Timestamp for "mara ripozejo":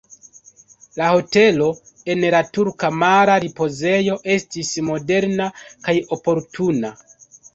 3.03-4.17